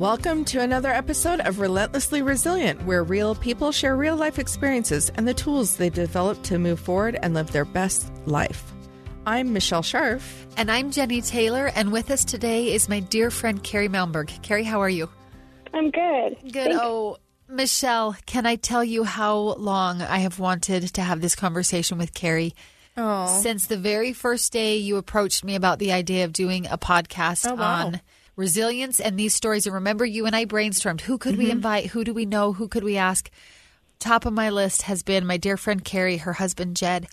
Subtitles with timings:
[0.00, 5.28] Welcome to another episode of Relentlessly Resilient, where real people share real life experiences and
[5.28, 8.72] the tools they've developed to move forward and live their best life.
[9.26, 10.22] I'm Michelle Scharf.
[10.56, 14.40] And I'm Jenny Taylor, and with us today is my dear friend Carrie Malmberg.
[14.40, 15.10] Carrie, how are you?
[15.74, 16.38] I'm good.
[16.44, 16.52] Good.
[16.54, 16.78] Thanks.
[16.80, 21.98] Oh, Michelle, can I tell you how long I have wanted to have this conversation
[21.98, 22.54] with Carrie?
[22.96, 26.78] Oh, Since the very first day you approached me about the idea of doing a
[26.78, 27.86] podcast Oh, wow.
[27.86, 28.00] on
[28.36, 29.66] resilience and these stories.
[29.66, 31.86] And remember, you and I brainstormed who could we invite?
[31.86, 32.52] Who do we know?
[32.52, 33.30] Who could we ask?
[33.98, 37.06] Top of my list has been my dear friend Carrie, her husband Jed,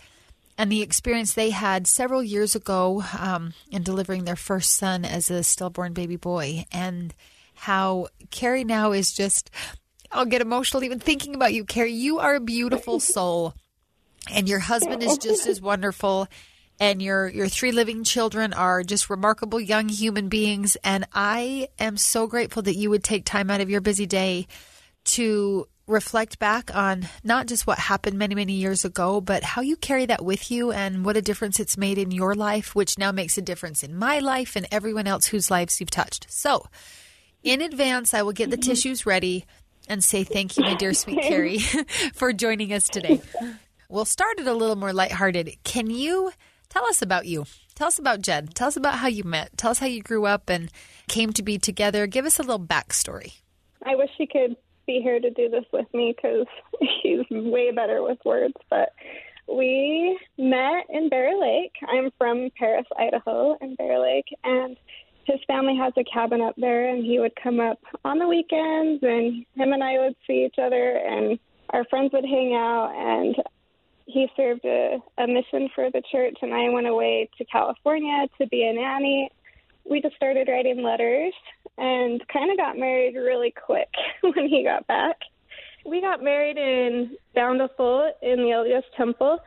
[0.56, 5.30] and the experience they had several years ago um, in delivering their first son as
[5.30, 6.64] a stillborn baby boy.
[6.72, 7.14] And
[7.54, 9.50] how Carrie now is just,
[10.10, 11.92] I'll get emotional even thinking about you, Carrie.
[11.92, 13.54] You are a beautiful soul
[14.30, 16.28] and your husband is just as wonderful
[16.80, 21.96] and your your three living children are just remarkable young human beings and I am
[21.96, 24.46] so grateful that you would take time out of your busy day
[25.06, 29.74] to reflect back on not just what happened many many years ago but how you
[29.74, 33.10] carry that with you and what a difference it's made in your life which now
[33.10, 36.26] makes a difference in my life and everyone else whose lives you've touched.
[36.30, 36.66] So,
[37.42, 38.70] in advance I will get the mm-hmm.
[38.70, 39.46] tissues ready
[39.88, 41.58] and say thank you my dear sweet Carrie
[42.12, 43.22] for joining us today.
[43.88, 45.56] We'll start it a little more lighthearted.
[45.64, 46.30] Can you
[46.68, 47.44] tell us about you?
[47.74, 48.54] Tell us about Jed.
[48.54, 49.56] Tell us about how you met.
[49.56, 50.70] Tell us how you grew up and
[51.08, 52.06] came to be together.
[52.06, 53.34] Give us a little backstory.
[53.84, 56.46] I wish he could be here to do this with me because
[57.02, 58.54] he's way better with words.
[58.68, 58.90] But
[59.46, 61.72] we met in Bear Lake.
[61.88, 64.76] I'm from Paris, Idaho, in Bear Lake, and
[65.24, 69.02] his family has a cabin up there, and he would come up on the weekends,
[69.02, 71.38] and him and I would see each other, and
[71.70, 73.36] our friends would hang out, and
[74.08, 78.46] he served a, a mission for the church, and I went away to California to
[78.46, 79.30] be a nanny.
[79.88, 81.34] We just started writing letters
[81.76, 83.90] and kind of got married really quick
[84.22, 85.16] when he got back.
[85.84, 89.40] We got married in Bountiful in the LDS Temple.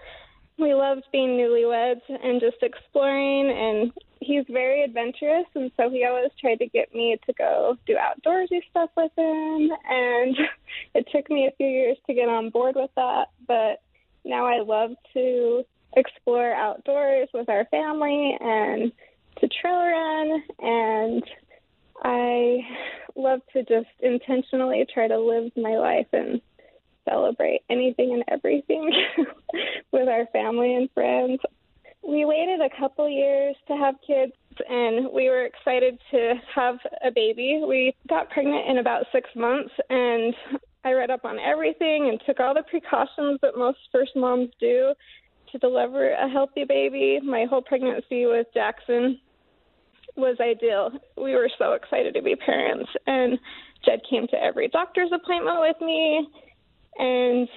[0.60, 6.30] We loved being newlyweds and just exploring, and he's very adventurous, and so he always
[6.40, 9.72] tried to get me to go do outdoorsy stuff with him.
[9.90, 10.38] And
[10.94, 13.82] it took me a few years to get on board with that, but
[14.24, 15.64] now I love to
[15.96, 18.92] explore outdoors with our family and
[19.40, 21.24] to trail run and
[22.04, 22.60] I
[23.16, 26.42] love to just intentionally try to live my life and
[27.08, 28.92] celebrate anything and everything
[29.92, 31.40] with our family and friends.
[32.08, 34.34] We waited a couple years to have kids
[34.68, 37.64] and we were excited to have a baby.
[37.68, 40.34] We got pregnant in about six months and
[41.22, 44.94] up on everything and took all the precautions that most first moms do
[45.52, 47.20] to deliver a healthy baby.
[47.24, 49.20] My whole pregnancy with Jackson
[50.16, 50.92] was ideal.
[51.18, 53.40] We were so excited to be parents, and
[53.86, 56.28] Jed came to every doctor's appointment with me,
[56.98, 57.48] and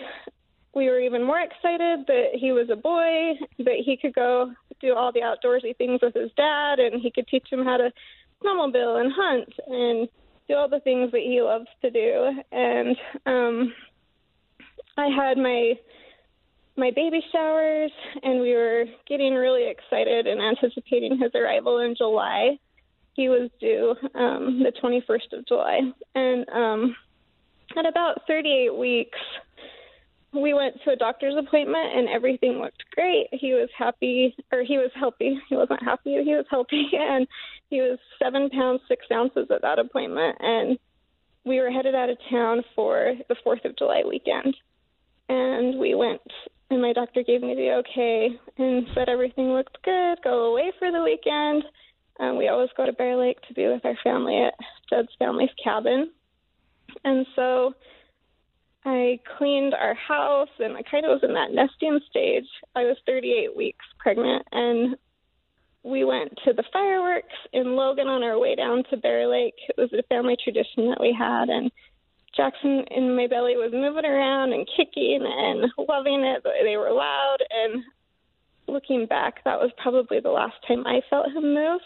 [0.75, 4.94] we were even more excited that he was a boy, that he could go do
[4.94, 7.91] all the outdoorsy things with his dad, and he could teach him how to
[8.42, 10.08] snowmobile and hunt and
[10.49, 12.43] do all the things that he loves to do.
[12.53, 12.97] And
[13.27, 13.72] um,
[14.97, 15.75] I had my
[16.77, 22.59] my baby showers, and we were getting really excited and anticipating his arrival in July.
[23.12, 25.81] He was due um, the 21st of July,
[26.16, 26.97] and um,
[27.76, 29.19] at about 38 weeks,
[30.34, 33.28] we went to a doctor's appointment, and everything looked great.
[33.33, 35.39] He was happy, or he was healthy.
[35.49, 36.22] He wasn't happy.
[36.22, 37.27] He was healthy, and
[37.71, 40.78] he was seven pounds six ounces at that appointment, and
[41.44, 44.56] we were headed out of town for the Fourth of July weekend.
[45.28, 46.21] And we went,
[46.71, 48.28] and my doctor gave me the okay
[48.59, 50.19] and said everything looked good.
[50.23, 51.65] Go away for the weekend.
[52.21, 54.55] Um, we always go to Bear Lake to be with our family at
[54.89, 56.11] Jed's family's cabin.
[57.05, 57.75] And so
[58.84, 62.47] I cleaned our house, and I kind of was in that nesting stage.
[62.77, 64.97] I was 38 weeks pregnant, and
[65.83, 69.55] we went to the fireworks in Logan on our way down to Bear Lake.
[69.69, 71.70] It was a family tradition that we had, and
[72.37, 76.43] Jackson in my belly was moving around and kicking and loving it.
[76.43, 77.82] They were loud, and
[78.67, 81.81] looking back, that was probably the last time I felt him move.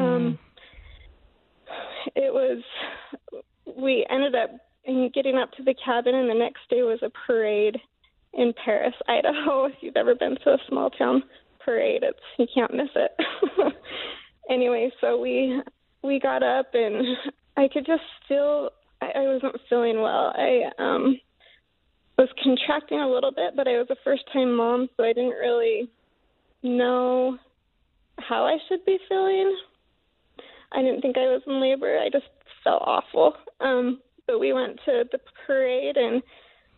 [0.00, 0.38] Um,
[2.16, 2.62] it was.
[3.64, 4.50] We ended up
[4.84, 7.76] in getting up to the cabin, and the next day was a parade
[8.34, 9.66] in Paris, Idaho.
[9.66, 11.22] If you've ever been to a small town
[11.64, 13.12] parade, it's you can't miss it.
[14.50, 15.60] anyway, so we
[16.02, 17.06] we got up, and
[17.56, 18.70] I could just feel
[19.00, 20.32] I, I wasn't feeling well.
[20.36, 21.18] I um
[22.18, 25.30] was contracting a little bit, but I was a first time mom, so I didn't
[25.30, 25.88] really
[26.62, 27.38] know
[28.18, 29.56] how I should be feeling.
[30.72, 31.98] I didn't think I was in labor.
[31.98, 32.26] I just
[32.64, 33.34] felt awful.
[33.60, 34.00] Um,
[34.32, 36.22] but we went to the parade and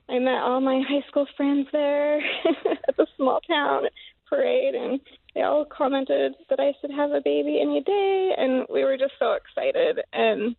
[0.09, 2.19] I met all my high school friends there
[2.89, 3.85] at the small town
[4.29, 5.01] parade, and
[5.35, 9.15] they all commented that I should have a baby any day, and we were just
[9.19, 10.57] so excited and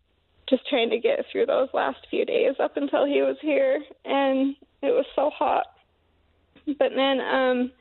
[0.48, 4.56] just trying to get through those last few days up until he was here, and
[4.82, 5.66] it was so hot.
[6.66, 7.72] But then um,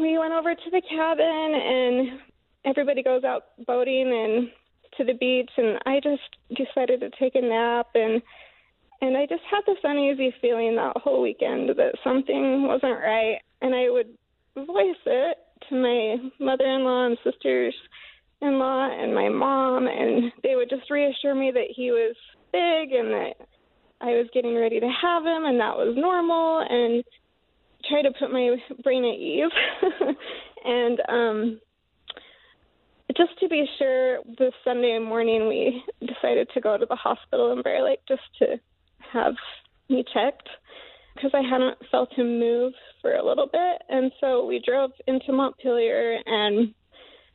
[0.00, 2.20] we went over to the cabin, and
[2.64, 4.48] everybody goes out boating and
[4.96, 8.22] to the beach, and I just decided to take a nap and
[9.00, 13.74] and I just had this uneasy feeling that whole weekend that something wasn't right, and
[13.74, 14.16] I would
[14.54, 15.36] voice it
[15.68, 21.68] to my mother-in-law and sisters-in-law and my mom, and they would just reassure me that
[21.74, 22.16] he was
[22.52, 23.34] big and that
[24.00, 27.04] I was getting ready to have him, and that was normal, and
[27.88, 30.16] try to put my brain at ease.
[30.64, 31.60] and um
[33.16, 37.62] just to be sure, this Sunday morning we decided to go to the hospital in
[37.62, 38.58] Bear Lake just to
[39.12, 39.34] have
[39.88, 40.48] me checked
[41.14, 43.82] because I hadn't felt him move for a little bit.
[43.88, 46.74] And so we drove into Montpelier and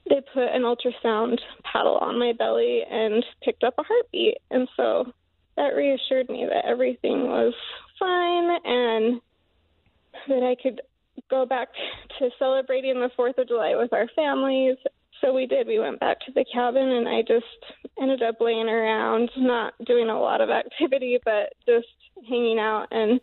[0.10, 4.38] they put an ultrasound paddle on my belly and picked up a heartbeat.
[4.52, 5.14] And so
[5.56, 7.54] that reassured me that everything was
[8.00, 9.22] fine and
[10.28, 10.82] that I could
[11.30, 11.70] go back
[12.18, 14.78] to celebrating the 4th of July with our families
[15.22, 15.68] so we did.
[15.68, 17.46] We went back to the cabin, and I just
[18.02, 21.88] ended up laying around, not doing a lot of activity, but just
[22.28, 22.88] hanging out.
[22.92, 23.20] And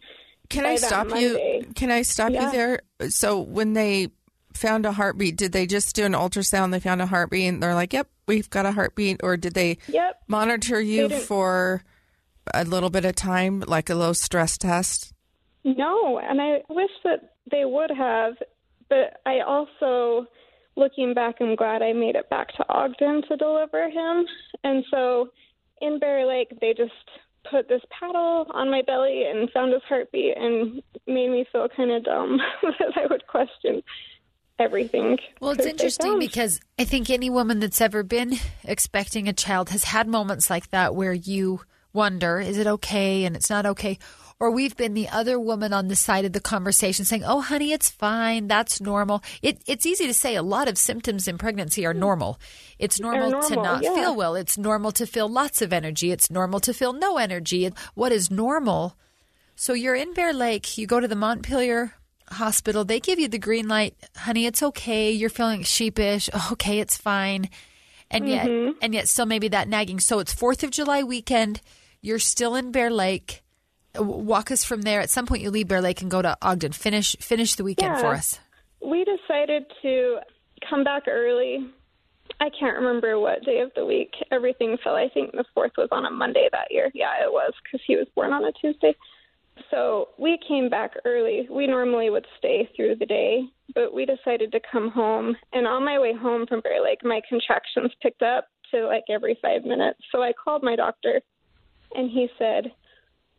[0.48, 1.72] can I stop Monday, you?
[1.74, 2.46] Can I stop yeah.
[2.46, 2.80] you there?
[3.10, 4.08] So when they
[4.54, 6.72] found a heartbeat, did they just do an ultrasound?
[6.72, 9.78] They found a heartbeat, and they're like, "Yep, we've got a heartbeat," or did they
[9.88, 10.22] yep.
[10.28, 11.82] monitor you for
[12.54, 15.12] a little bit of time, like a low stress test?
[15.64, 18.34] No, and I wish that they would have,
[18.88, 20.26] but I also
[20.76, 24.26] looking back, I'm glad I made it back to Ogden to deliver him.
[24.62, 25.30] And so
[25.80, 26.92] in Bear Lake, they just
[27.50, 31.90] put this paddle on my belly and found his heartbeat and made me feel kind
[31.90, 33.82] of dumb that I would question
[34.58, 35.18] everything.
[35.40, 38.34] Well, it's interesting because I think any woman that's ever been
[38.64, 41.60] expecting a child has had moments like that where you
[41.92, 43.98] wonder, is it okay and it's not okay?
[44.38, 47.72] Or we've been the other woman on the side of the conversation saying, "Oh, honey,
[47.72, 48.48] it's fine.
[48.48, 52.38] That's normal." It, it's easy to say a lot of symptoms in pregnancy are normal.
[52.78, 53.94] It's normal, normal to not yeah.
[53.94, 54.34] feel well.
[54.34, 56.12] It's normal to feel lots of energy.
[56.12, 57.70] It's normal to feel no energy.
[57.94, 58.96] What is normal?
[59.54, 60.76] So you're in Bear Lake.
[60.76, 61.94] You go to the Montpelier
[62.28, 62.84] hospital.
[62.84, 64.44] They give you the green light, honey.
[64.44, 65.12] It's okay.
[65.12, 66.28] You're feeling sheepish.
[66.52, 67.48] okay, it's fine.
[68.10, 68.78] And yet, mm-hmm.
[68.82, 69.98] and yet, still maybe that nagging.
[69.98, 71.60] So it's Fourth of July weekend.
[72.02, 73.42] You're still in Bear Lake
[73.98, 75.00] walk us from there.
[75.00, 76.72] At some point, you leave Bear Lake and go to Ogden.
[76.72, 78.00] Finish finish the weekend yeah.
[78.00, 78.38] for us.
[78.84, 80.18] We decided to
[80.68, 81.66] come back early.
[82.40, 84.96] I can't remember what day of the week everything fell.
[84.96, 86.90] I think the fourth was on a Monday that year.
[86.94, 88.94] Yeah, it was because he was born on a Tuesday.
[89.70, 91.48] So we came back early.
[91.50, 93.44] We normally would stay through the day,
[93.74, 95.36] but we decided to come home.
[95.52, 99.38] And on my way home from Bear Lake, my contractions picked up to like every
[99.40, 100.00] five minutes.
[100.12, 101.20] So I called my doctor,
[101.94, 102.72] and he said,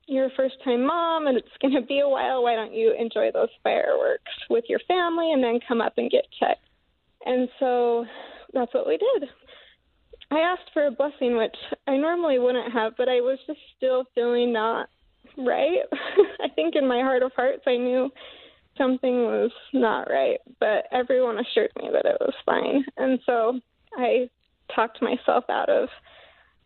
[0.08, 2.44] you're a first time mom and it's going to be a while.
[2.44, 6.26] Why don't you enjoy those fireworks with your family and then come up and get
[6.40, 6.64] checked?
[7.26, 8.06] And so
[8.54, 9.30] that's what we did.
[10.32, 11.56] I asked for a blessing, which
[11.88, 14.90] I normally wouldn't have, but I was just still feeling not
[15.38, 15.84] right.
[16.42, 18.10] I think in my heart of hearts, I knew
[18.78, 22.86] something was not right, but everyone assured me that it was fine.
[22.98, 23.60] And so
[23.98, 24.30] I
[24.74, 25.90] talked myself out of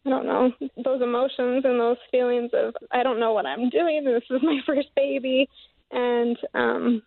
[0.06, 0.52] I don't know,
[0.84, 4.04] those emotions and those feelings of I don't know what I'm doing.
[4.04, 5.48] This is my first baby,
[5.92, 7.02] and um,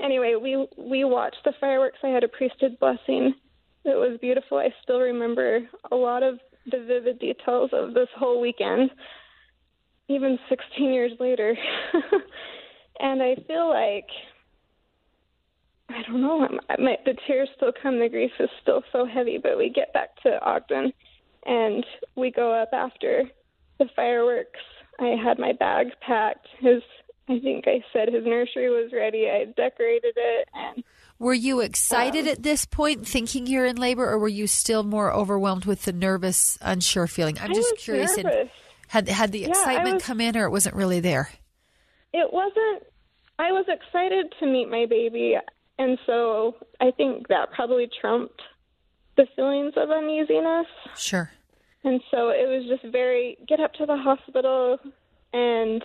[0.00, 1.98] anyway, we we watched the fireworks.
[2.02, 3.34] I had a priesthood blessing.
[3.84, 4.58] It was beautiful.
[4.58, 5.60] I still remember
[5.92, 8.90] a lot of the vivid details of this whole weekend,
[10.08, 11.56] even 16 years later.
[13.00, 14.08] and I feel like
[15.88, 16.46] I don't know.
[16.78, 17.98] My, the tears still come.
[17.98, 19.38] The grief is still so heavy.
[19.40, 20.92] But we get back to Ogden
[21.46, 21.84] and
[22.16, 23.24] we go up after
[23.78, 24.60] the fireworks.
[24.98, 26.48] I had my bags packed.
[26.58, 26.82] His,
[27.28, 29.28] I think I said his nursery was ready.
[29.30, 30.84] I decorated it, and
[31.18, 34.84] were you excited um, at this point, thinking you're in labor, or were you still
[34.84, 37.38] more overwhelmed with the nervous, unsure feeling?
[37.40, 38.16] I'm just curious.
[38.86, 41.28] Had had the yeah, excitement was, come in, or it wasn't really there?
[42.14, 42.84] It wasn't.
[43.38, 45.36] I was excited to meet my baby,
[45.78, 48.40] and so I think that probably trumped
[49.18, 50.66] the feelings of uneasiness.
[50.96, 51.30] Sure.
[51.84, 54.78] And so it was just very get up to the hospital
[55.34, 55.82] and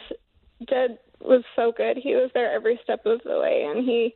[0.70, 1.98] Jed was so good.
[1.98, 4.16] He was there every step of the way and he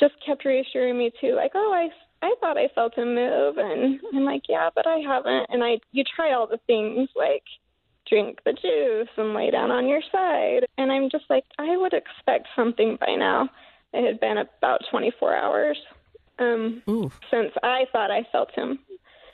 [0.00, 1.88] just kept reassuring me too, like, oh, I
[2.24, 5.46] I thought I felt him move, and I'm like, yeah, but I haven't.
[5.50, 7.42] And I you try all the things like
[8.08, 11.92] drink the juice and lay down on your side, and I'm just like, I would
[11.92, 13.50] expect something by now.
[13.92, 15.76] It had been about 24 hours
[16.38, 17.10] um, Ooh.
[17.30, 18.78] since I thought I felt him,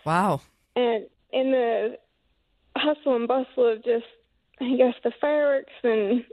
[0.04, 0.40] Wow.
[0.76, 1.96] and in the
[2.76, 4.04] hustle and bustle of just,
[4.60, 6.24] I guess, the fireworks and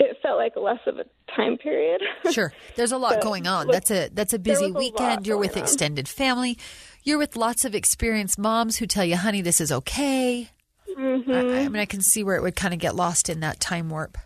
[0.00, 1.04] it felt like less of a
[1.36, 2.00] time period.
[2.32, 2.52] Sure.
[2.74, 3.68] There's a lot going on.
[3.68, 5.26] That's a that's a busy was a weekend.
[5.26, 5.64] You're with going on.
[5.64, 6.58] extended family.
[7.04, 10.50] You're with lots of experienced moms who tell you, "Honey, this is okay."
[10.98, 11.30] Mm-hmm.
[11.30, 13.60] I, I mean, I can see where it would kind of get lost in that
[13.60, 14.16] time warp.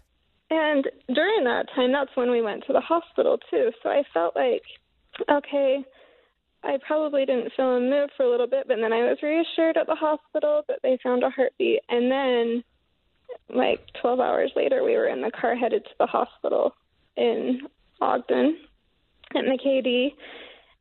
[0.50, 3.70] And during that time, that's when we went to the hospital too.
[3.82, 4.62] So I felt like,
[5.30, 5.84] okay,
[6.62, 9.76] I probably didn't feel him move for a little bit, but then I was reassured
[9.76, 11.80] at the hospital that they found a heartbeat.
[11.88, 12.64] And then,
[13.54, 16.74] like 12 hours later, we were in the car headed to the hospital
[17.16, 17.60] in
[18.00, 18.58] Ogden
[19.36, 20.12] at McKay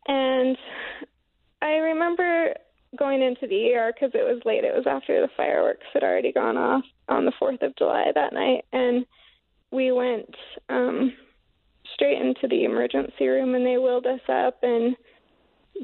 [0.07, 0.57] And
[1.61, 2.53] I remember
[2.97, 4.63] going into the ER because it was late.
[4.63, 8.33] It was after the fireworks had already gone off on the 4th of July that
[8.33, 8.65] night.
[8.73, 9.05] And
[9.71, 10.33] we went
[10.69, 11.13] um,
[11.93, 14.95] straight into the emergency room and they wheeled us up and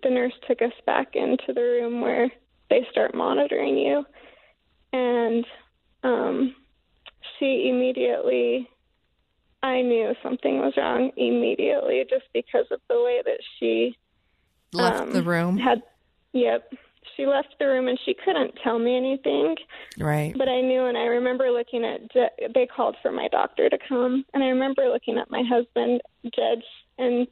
[0.01, 2.31] the nurse took us back into the room where
[2.69, 4.03] they start monitoring you
[4.91, 5.45] and
[6.03, 6.55] um
[7.37, 8.67] she immediately
[9.61, 13.97] I knew something was wrong immediately just because of the way that she
[14.73, 15.57] Left um, the room.
[15.57, 15.83] had
[16.33, 16.71] yep
[17.15, 19.55] she left the room and she couldn't tell me anything
[19.97, 20.33] Right.
[20.37, 22.01] but I knew, and I remember looking at.
[22.53, 26.01] They called for my doctor to come, and I remember looking at my husband,
[26.33, 26.61] Jed,
[26.97, 27.27] and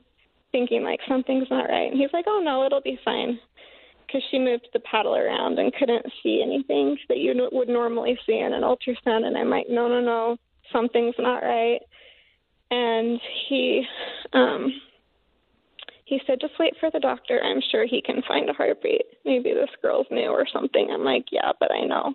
[0.52, 1.92] thinking like something's not right.
[1.92, 3.40] And he's like, "Oh no, it'll be fine,"
[4.06, 8.38] because she moved the paddle around and couldn't see anything that you would normally see
[8.38, 9.26] in an ultrasound.
[9.26, 10.38] And I'm like, "No, no, no,
[10.72, 11.82] something's not right."
[12.70, 13.20] And
[13.50, 13.86] he,
[14.34, 14.74] um,
[16.12, 17.42] he said, "Just wait for the doctor.
[17.42, 19.06] I'm sure he can find a heartbeat.
[19.24, 22.14] Maybe this girl's new or something." I'm like, "Yeah, but I know."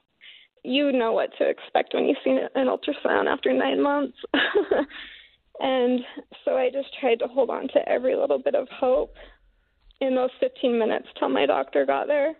[0.66, 4.18] you know what to expect when you've seen an ultrasound after nine months.
[5.60, 6.00] and
[6.44, 9.14] so I just tried to hold on to every little bit of hope
[10.00, 12.34] in those 15 minutes till my doctor got there.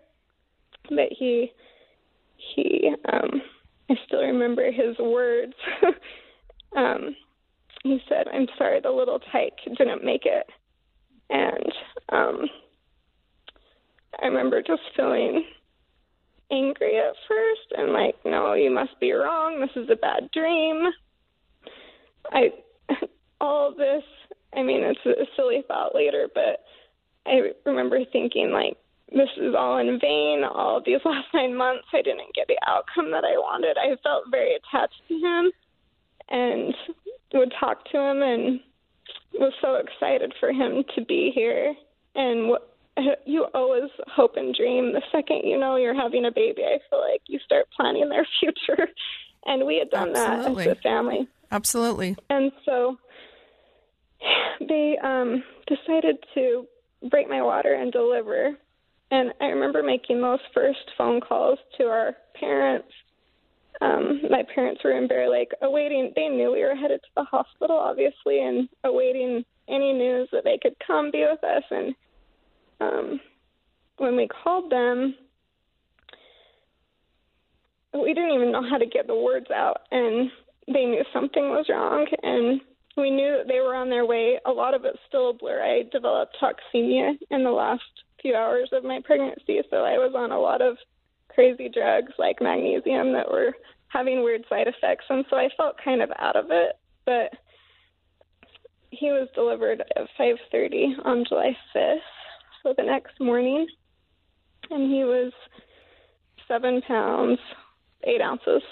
[0.89, 1.53] But he,
[2.35, 3.41] he, um,
[3.89, 5.53] I still remember his words.
[6.75, 7.15] um,
[7.83, 10.47] he said, "I'm sorry, the little tyke didn't make it,"
[11.29, 11.71] and
[12.09, 12.45] um,
[14.21, 15.43] I remember just feeling
[16.51, 19.59] angry at first and like, no, you must be wrong.
[19.59, 20.87] This is a bad dream.
[22.31, 22.49] I,
[23.41, 24.03] all this,
[24.55, 26.63] I mean, it's a silly thought later, but
[27.25, 28.77] I remember thinking, like,
[29.11, 30.43] this is all in vain.
[30.43, 33.77] All these last nine months, I didn't get the outcome that I wanted.
[33.77, 35.51] I felt very attached to him
[36.29, 36.73] and
[37.33, 38.59] would talk to him and
[39.33, 41.75] was so excited for him to be here.
[42.15, 42.77] And what
[43.25, 46.99] you always hope and dream the second you know you're having a baby i feel
[46.99, 48.87] like you start planning their future
[49.45, 50.65] and we had done Absolutely.
[50.65, 52.15] that as a family Absolutely.
[52.29, 52.97] and so
[54.67, 56.65] they um decided to
[57.09, 58.57] break my water and deliver
[59.11, 62.89] and i remember making those first phone calls to our parents
[63.81, 67.23] um my parents were in bear lake awaiting they knew we were headed to the
[67.23, 71.93] hospital obviously and awaiting any news that they could come be with us and
[72.79, 73.19] um,
[73.97, 75.15] when we called them,
[77.93, 80.29] we didn't even know how to get the words out, and
[80.67, 82.61] they knew something was wrong, and
[82.95, 84.39] we knew that they were on their way.
[84.45, 85.61] A lot of it's still a blur.
[85.61, 87.83] I developed toxemia in the last
[88.21, 90.77] few hours of my pregnancy, so I was on a lot of
[91.37, 93.53] crazy drugs like magnesium that were
[93.89, 97.31] having weird side effects, and so I felt kind of out of it, but
[98.89, 101.99] he was delivered at 5:30 on July 5th
[102.63, 103.67] so the next morning,
[104.71, 105.31] and he was
[106.47, 107.39] seven pounds
[108.03, 108.63] eight ounces,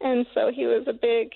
[0.00, 1.32] and so he was a big,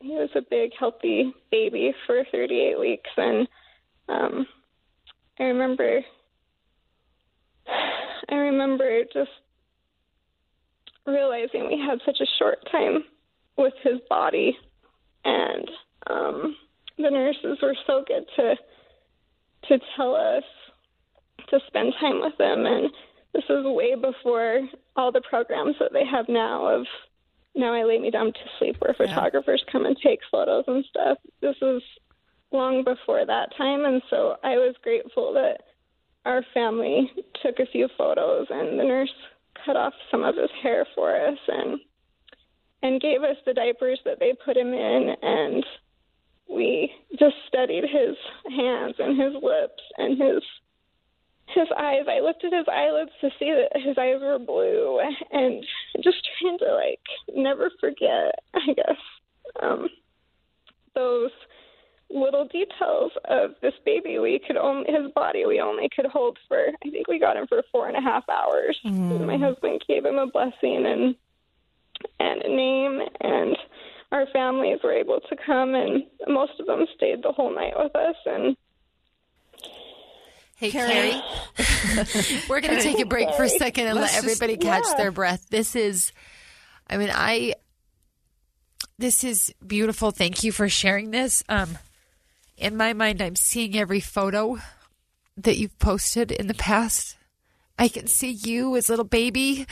[0.00, 3.46] he was a big healthy baby for 38 weeks, and
[4.08, 4.46] um,
[5.38, 6.00] I remember,
[8.30, 9.30] I remember just
[11.06, 13.04] realizing we had such a short time
[13.56, 14.56] with his body,
[15.24, 15.70] and
[16.08, 16.56] um,
[16.98, 18.54] the nurses were so good to
[19.68, 20.44] to tell us
[21.48, 22.90] to spend time with him, and
[23.32, 24.60] this was way before
[24.94, 26.86] all the programs that they have now of
[27.54, 31.18] now I lay me down to sleep where photographers come and take photos and stuff.
[31.40, 31.82] This was
[32.52, 35.62] long before that time and so I was grateful that
[36.24, 37.10] our family
[37.42, 39.12] took a few photos and the nurse
[39.66, 41.80] cut off some of his hair for us and
[42.82, 45.64] and gave us the diapers that they put him in and
[46.48, 48.16] we just studied his
[48.56, 50.42] hands and his lips and his
[51.48, 52.06] his eyes.
[52.08, 55.64] I looked at his eyelids to see that his eyes were blue, and
[56.02, 57.00] just trying to like
[57.34, 58.34] never forget.
[58.54, 58.96] I guess
[59.62, 59.88] um,
[60.94, 61.30] those
[62.08, 66.68] little details of this baby we could only his body we only could hold for
[66.84, 68.78] I think we got him for four and a half hours.
[68.84, 69.26] Mm.
[69.26, 71.16] My husband gave him a blessing and
[72.20, 73.56] and a name and
[74.12, 77.94] our families were able to come and most of them stayed the whole night with
[77.96, 78.56] us and
[80.58, 81.20] Hey, Carrie,
[82.48, 84.84] we're going to take a break for a second and Let's let everybody just, catch
[84.88, 84.96] yeah.
[84.96, 85.46] their breath.
[85.50, 86.12] This is,
[86.88, 87.56] I mean, I,
[88.96, 90.12] this is beautiful.
[90.12, 91.44] Thank you for sharing this.
[91.50, 91.76] Um,
[92.56, 94.58] in my mind, I'm seeing every photo
[95.36, 97.16] that you've posted in the past.
[97.78, 99.66] I can see you as little baby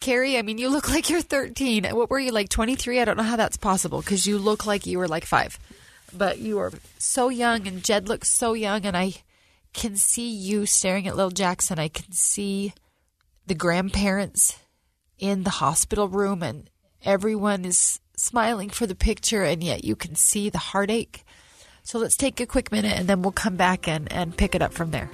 [0.00, 0.38] Carrie.
[0.38, 1.84] I mean, you look like you're 13.
[1.90, 3.00] What were you like 23?
[3.00, 5.58] I don't know how that's possible because you look like you were like five,
[6.16, 9.14] but you are so young, and Jed looks so young, and I
[9.72, 11.78] can see you staring at little Jackson.
[11.78, 12.72] I can see
[13.46, 14.58] the grandparents
[15.18, 16.70] in the hospital room, and
[17.04, 21.24] everyone is smiling for the picture, and yet you can see the heartache.
[21.90, 24.62] So let's take a quick minute and then we'll come back and, and pick it
[24.62, 25.10] up from there.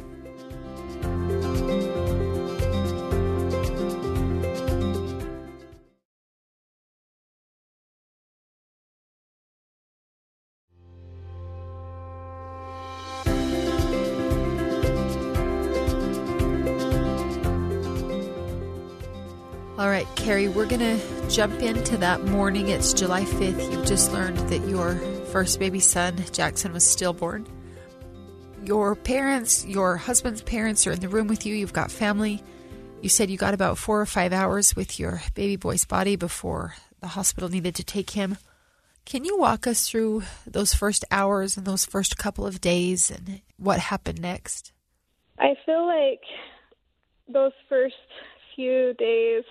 [19.79, 22.69] All right, Carrie, we're going to jump into that morning.
[22.69, 23.73] It's July 5th.
[23.73, 25.01] You've just learned that your
[25.37, 27.47] first baby son, Jackson, was stillborn.
[28.65, 31.55] Your parents, your husband's parents, are in the room with you.
[31.55, 32.43] You've got family.
[33.03, 36.77] You said you got about four or five hours with your baby boy's body before
[37.01, 38.39] the hospital needed to take him.
[39.05, 43.43] Can you walk us through those first hours and those first couple of days and
[43.59, 44.73] what happened next?
[45.39, 46.23] I feel like
[47.29, 47.95] those first
[48.55, 49.45] few days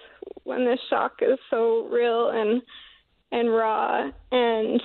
[0.46, 2.64] when the shock is so real and
[3.32, 4.82] and raw and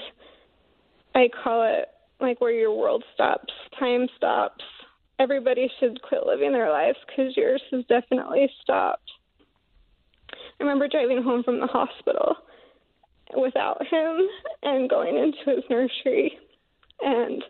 [1.15, 1.89] I call it
[2.21, 4.65] like where your world stops, time stops.
[5.19, 9.11] Everybody should quit living their lives because yours has definitely stopped.
[10.33, 12.37] I remember driving home from the hospital
[13.37, 14.19] without him
[14.63, 16.39] and going into his nursery
[17.01, 17.43] and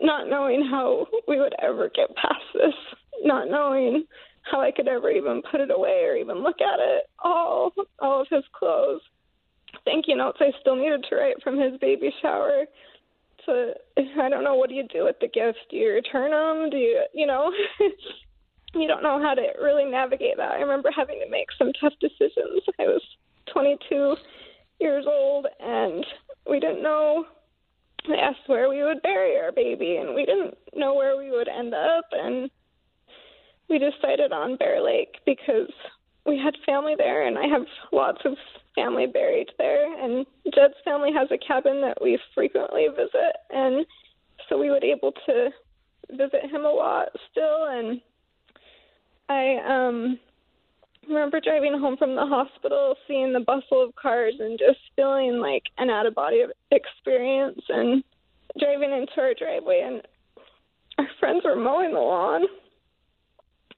[0.00, 2.74] not knowing how we would ever get past this,
[3.22, 4.04] not knowing
[4.42, 7.04] how I could ever even put it away or even look at it.
[7.22, 9.00] All all of his clothes,
[9.84, 12.64] thank you notes I still needed to write from his baby shower.
[13.46, 13.72] To
[14.20, 15.58] I don't know what do you do with the gifts?
[15.70, 16.70] Do you return them?
[16.70, 17.52] Do you you know?
[18.74, 20.52] you don't know how to really navigate that.
[20.52, 22.62] I remember having to make some tough decisions.
[22.78, 23.02] I was
[23.52, 24.16] 22
[24.80, 26.04] years old and
[26.48, 27.24] we didn't know
[28.06, 31.48] they asked where we would bury our baby and we didn't know where we would
[31.48, 32.50] end up and
[33.68, 35.70] we decided on Bear Lake because
[36.24, 37.62] we had family there, and I have
[37.92, 38.36] lots of
[38.76, 40.04] family buried there.
[40.04, 43.84] And Jed's family has a cabin that we frequently visit, and
[44.48, 45.50] so we would able to
[46.10, 47.66] visit him a lot still.
[47.68, 48.00] And
[49.28, 50.20] I um
[51.08, 55.64] remember driving home from the hospital, seeing the bustle of cars, and just feeling like
[55.78, 57.60] an out of body experience.
[57.68, 58.04] And
[58.60, 60.02] driving into our driveway, and
[60.98, 62.44] our friends were mowing the lawn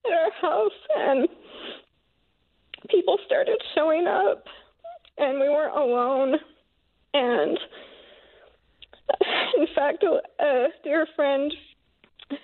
[0.05, 1.29] at our house, and
[2.89, 4.45] people started showing up,
[5.19, 6.35] and we weren't alone.
[7.15, 7.59] And
[9.57, 11.53] in fact, a dear friend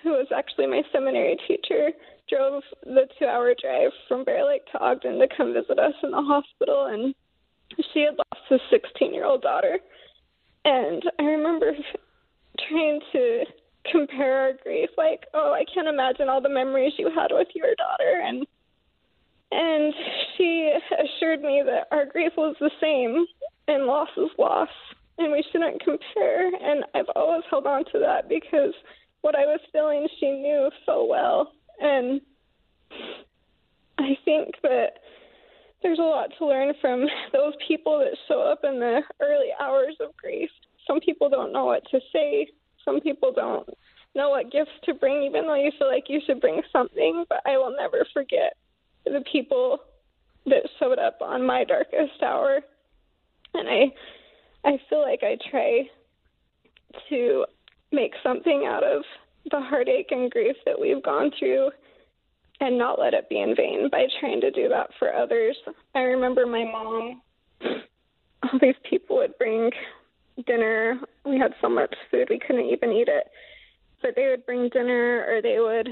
[0.03, 1.91] who was actually my seminary teacher
[2.29, 6.11] drove the two hour drive from Bear Lake to Ogden to come visit us in
[6.11, 7.13] the hospital and
[7.93, 9.77] she had lost a 16 year old daughter
[10.63, 11.73] and I remember
[12.67, 13.43] trying to
[13.91, 17.75] compare our grief like oh i can't imagine all the memories you had with your
[17.75, 18.47] daughter and
[19.51, 19.93] and
[20.37, 23.25] she assured me that our grief was the same
[23.67, 24.69] and loss is loss
[25.17, 26.47] and we shouldn't compare.
[26.47, 28.73] And i've always held on to that because
[29.21, 31.51] what i was feeling she knew so well.
[31.79, 32.21] And
[33.99, 34.99] i think that
[35.83, 39.95] there's a lot to learn from those people that show up in the early hours
[39.99, 40.49] of grief.
[40.87, 42.47] Some people don't know what to say.
[42.83, 43.67] Some people don't
[44.15, 47.25] know what gifts to bring, even though you feel like you should bring something.
[47.29, 48.55] But I will never forget
[49.05, 49.79] the people
[50.45, 52.59] that showed up on my darkest hour,
[53.53, 53.93] and I,
[54.67, 55.83] I feel like I try
[57.09, 57.45] to
[57.91, 59.03] make something out of
[59.51, 61.69] the heartache and grief that we've gone through
[62.61, 65.57] and not let it be in vain by trying to do that for others.
[65.93, 67.21] I remember my mom,
[67.61, 69.71] all these people would bring
[70.45, 70.99] dinner.
[71.25, 73.27] We had so much food we couldn't even eat it.
[74.01, 75.89] But they would bring dinner or they would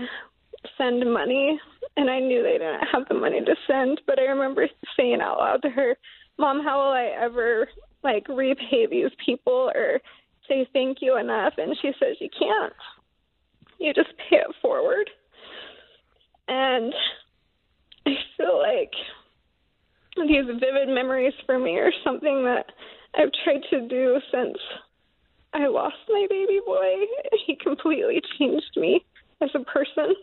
[0.78, 1.60] send money
[1.98, 5.38] and I knew they didn't have the money to send, but I remember saying out
[5.38, 5.96] loud to her,
[6.38, 7.70] "Mom, how will I ever
[8.04, 10.02] like repay these people or
[10.48, 12.74] say thank you enough?" And she says, "You can't.
[13.80, 15.10] You just pay it forward."
[16.48, 16.94] And
[18.06, 18.94] I feel like
[20.18, 22.72] these vivid memories for me are something that
[23.16, 24.58] I've tried to do since
[25.54, 27.06] I lost my baby boy.
[27.46, 29.06] He completely changed me
[29.42, 30.16] as a person.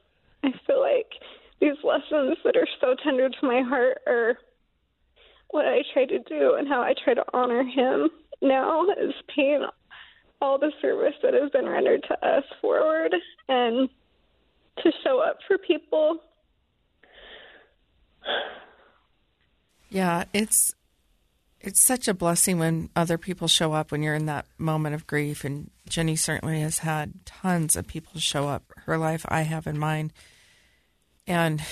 [0.43, 1.13] I feel like
[1.61, 4.39] these lessons that are so tender to my heart are
[5.51, 8.09] what I try to do and how I try to honor him.
[8.43, 9.67] Now is paying
[10.41, 13.15] all the service that has been rendered to us forward
[13.49, 13.89] and
[14.79, 16.19] to show up for people.
[19.91, 20.75] Yeah, it's
[21.61, 25.07] it's such a blessing when other people show up when you're in that moment of
[25.07, 25.45] grief.
[25.45, 28.73] And Jenny certainly has had tons of people show up.
[28.87, 30.15] Her life I have in mind
[31.31, 31.63] and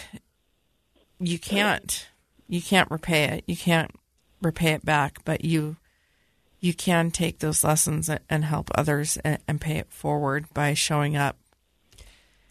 [1.19, 2.09] you can't
[2.47, 3.91] you can't repay it you can't
[4.41, 5.77] repay it back but you
[6.61, 11.37] you can take those lessons and help others and, pay it forward by showing up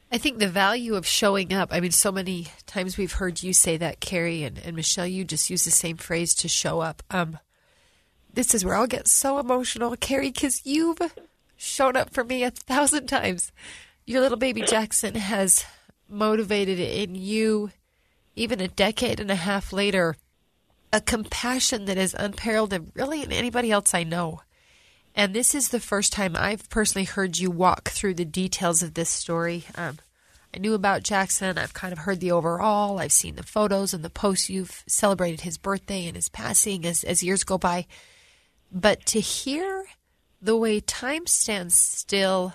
[0.10, 3.52] I think the value of showing up, I mean, so many times we've heard you
[3.52, 7.04] say that, Carrie and, and Michelle, you just use the same phrase to show up.
[7.12, 7.40] Um,
[8.34, 11.00] this is where I'll get so emotional, Carrie, because you've
[11.58, 13.52] shown up for me a thousand times.
[14.06, 15.66] Your little baby Jackson has
[16.10, 17.72] motivated in you,
[18.36, 20.16] even a decade and a half later,
[20.94, 24.42] a compassion that is unparalleled really in anybody else I know.
[25.16, 28.94] And this is the first time I've personally heard you walk through the details of
[28.94, 29.66] this story.
[29.76, 29.98] Um,
[30.54, 31.58] I knew about Jackson.
[31.58, 33.00] I've kind of heard the overall.
[33.00, 34.50] I've seen the photos and the posts.
[34.50, 37.88] You've celebrated his birthday and his passing as, as years go by.
[38.72, 39.86] But to hear
[40.42, 42.54] the way time stands still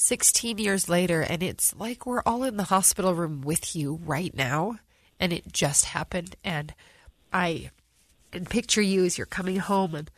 [0.00, 4.34] 16 years later, and it's like we're all in the hospital room with you right
[4.34, 4.78] now,
[5.20, 6.36] and it just happened.
[6.42, 6.72] And
[7.34, 7.70] I
[8.32, 10.10] can picture you as you're coming home and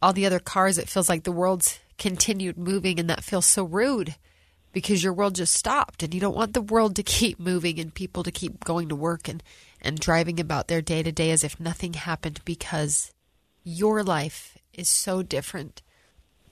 [0.00, 3.64] all the other cars, it feels like the world's continued moving, and that feels so
[3.64, 4.16] rude
[4.72, 7.92] because your world just stopped, and you don't want the world to keep moving and
[7.92, 9.42] people to keep going to work and,
[9.82, 13.12] and driving about their day to day as if nothing happened because
[13.62, 15.82] your life is so different.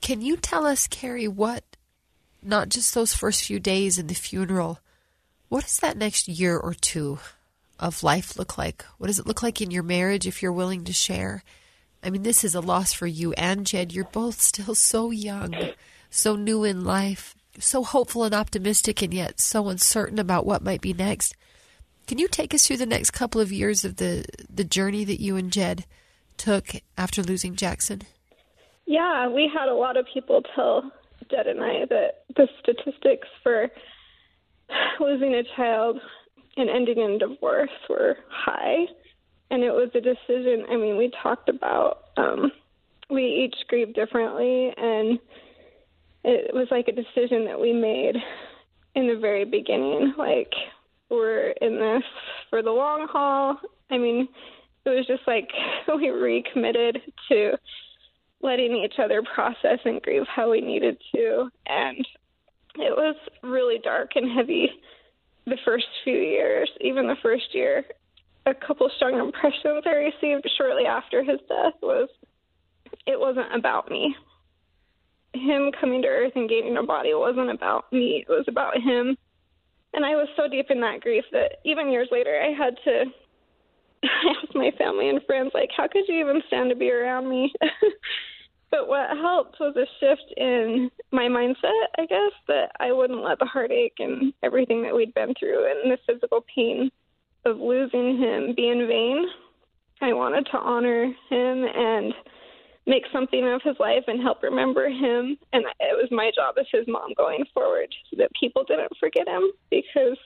[0.03, 1.76] Can you tell us, Carrie, what,
[2.47, 4.81] not just those first few days in the funeral,
[5.49, 7.19] what does that next year or two
[7.79, 8.85] of life look like?
[8.99, 11.43] What does it look like in your marriage if you're willing to share?
[12.03, 13.93] I mean, this is a loss for you and Jed.
[13.93, 15.55] You're both still so young,
[16.11, 20.81] so new in life, so hopeful and optimistic, and yet so uncertain about what might
[20.81, 21.35] be next.
[22.07, 25.21] Can you take us through the next couple of years of the, the journey that
[25.21, 25.85] you and Jed
[26.37, 28.03] took after losing Jackson?
[28.87, 30.93] Yeah, we had a lot of people tell
[31.31, 33.69] Jed and I that the statistics for
[35.01, 35.99] losing a child
[36.57, 38.87] and ending in divorce were high
[39.51, 40.67] and it was a decision.
[40.71, 42.51] I mean, we talked about um,
[43.11, 45.19] we each grieved differently, and
[46.25, 48.17] it was like a decision that we made
[48.95, 50.15] in the very beginning.
[50.19, 50.53] Like
[51.11, 52.03] we're in this
[52.51, 53.59] for the long haul.
[53.91, 54.29] I mean,
[54.85, 55.49] it was just like
[55.97, 57.53] we recommitted to
[58.43, 62.07] letting each other process and grieve how we needed to, and
[62.77, 64.71] it was really dark and heavy
[65.47, 67.85] the first few years, even the first year
[68.47, 72.09] a couple strong impressions I received shortly after his death was
[73.07, 74.15] it wasn't about me.
[75.35, 78.25] Him coming to Earth and gaining a body wasn't about me.
[78.27, 79.17] It was about him.
[79.93, 83.05] And I was so deep in that grief that even years later I had to
[84.05, 87.53] ask my family and friends, like, how could you even stand to be around me?
[88.71, 93.39] but what helped was a shift in my mindset, I guess, that I wouldn't let
[93.39, 96.91] the heartache and everything that we'd been through and the physical pain
[97.45, 99.27] of losing him be in vain.
[100.03, 102.13] I wanted to honor him and
[102.87, 105.37] make something of his life and help remember him.
[105.53, 109.27] And it was my job as his mom going forward so that people didn't forget
[109.27, 110.19] him because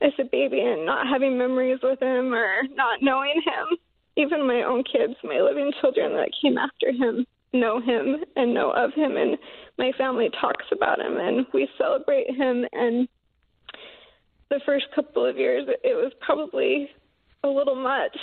[0.00, 3.78] as a baby and not having memories with him or not knowing him,
[4.16, 8.70] even my own kids, my living children that came after him, know him and know
[8.70, 9.16] of him.
[9.16, 9.36] And
[9.78, 12.64] my family talks about him and we celebrate him.
[12.72, 13.08] And
[14.50, 16.88] the first couple of years, it was probably
[17.44, 18.16] a little much.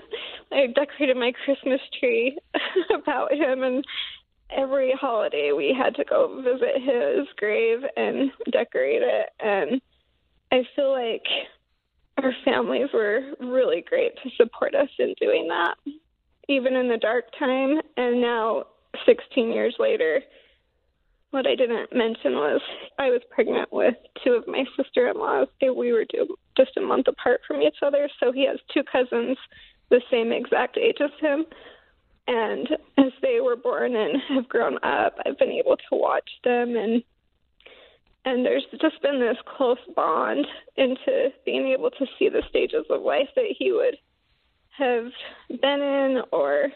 [0.52, 2.38] I decorated my Christmas tree
[2.94, 3.84] about him, and
[4.50, 9.28] every holiday we had to go visit his grave and decorate it.
[9.40, 9.80] And
[10.52, 11.24] I feel like
[12.22, 15.76] our families were really great to support us in doing that,
[16.48, 17.80] even in the dark time.
[17.96, 18.66] And now
[19.06, 20.20] 16 years later,
[21.30, 22.60] what I didn't mention was
[22.98, 25.48] I was pregnant with two of my sister in laws.
[25.62, 26.04] We were
[26.54, 29.38] just a month apart from each other, so he has two cousins
[29.88, 31.46] the same exact age as him.
[32.28, 36.76] And as they were born and have grown up, I've been able to watch them
[36.76, 37.02] and
[38.24, 43.02] and there's just been this close bond into being able to see the stages of
[43.02, 43.96] life that he would
[44.78, 45.06] have
[45.60, 46.68] been in or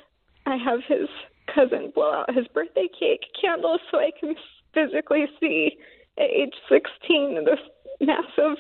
[0.47, 1.09] I have his
[1.55, 4.35] cousin blow out his birthday cake candles so I can
[4.75, 5.79] physically see
[6.19, 7.59] at age 16 this
[8.01, 8.59] massive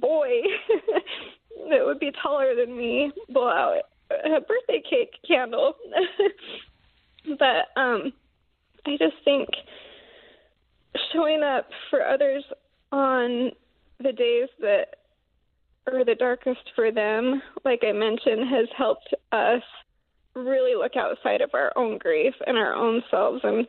[0.00, 0.28] boy
[1.70, 5.74] that would be taller than me blow out a birthday cake candle.
[7.38, 8.12] but um
[8.86, 9.48] I just think
[11.12, 12.44] showing up for others
[12.92, 13.50] on
[13.98, 14.96] the days that
[15.86, 19.62] are the darkest for them, like I mentioned, has helped us
[20.34, 23.40] really look outside of our own grief and our own selves.
[23.42, 23.66] And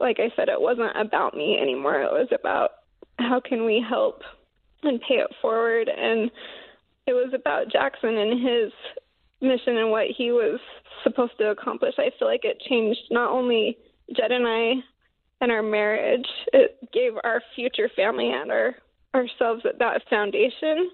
[0.00, 2.00] like I said, it wasn't about me anymore.
[2.00, 2.70] It was about
[3.18, 4.22] how can we help
[4.82, 5.88] and pay it forward.
[5.88, 6.30] And
[7.06, 8.72] it was about Jackson and his
[9.40, 10.60] mission and what he was
[11.02, 11.94] supposed to accomplish.
[11.98, 13.76] I feel like it changed not only
[14.16, 14.74] Jed and I
[15.40, 18.74] and our marriage, it gave our future family and our
[19.14, 20.90] ourselves that foundation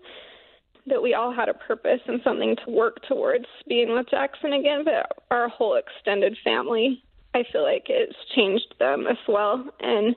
[0.87, 4.85] that we all had a purpose and something to work towards being with Jackson again,
[4.85, 7.03] but our whole extended family,
[7.35, 9.65] I feel like it's changed them as well.
[9.81, 10.15] And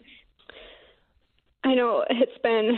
[1.63, 2.77] I know it's been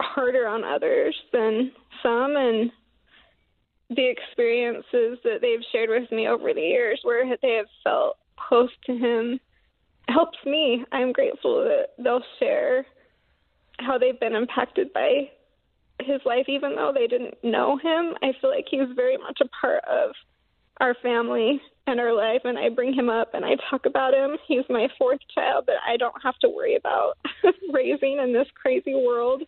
[0.00, 2.70] harder on others than some, and
[3.90, 8.16] the experiences that they've shared with me over the years where they have felt
[8.48, 9.38] close to him
[10.08, 10.84] helps me.
[10.92, 12.86] I'm grateful that they'll share
[13.78, 15.30] how they've been impacted by
[16.00, 18.14] his life, even though they didn't know him.
[18.22, 20.10] I feel like he's very much a part of
[20.80, 24.36] our family and our life, and I bring him up and I talk about him.
[24.46, 27.16] He's my fourth child that I don't have to worry about
[27.72, 29.42] raising in this crazy world,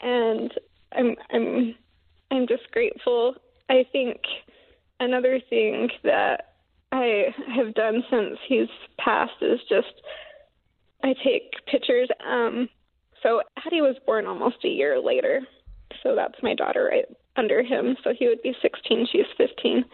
[0.00, 0.52] and
[0.92, 1.74] I'm I'm
[2.30, 3.34] I'm just grateful.
[3.68, 4.20] I think
[5.00, 6.53] another thing that
[6.94, 10.00] I have done since he's passed is just
[11.02, 12.08] I take pictures.
[12.24, 12.68] Um,
[13.22, 15.40] so Addie was born almost a year later,
[16.02, 17.04] so that's my daughter right
[17.36, 17.96] under him.
[18.04, 19.84] So he would be 16, she's 15.